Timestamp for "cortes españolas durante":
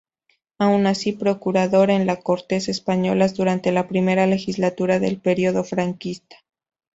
2.23-3.71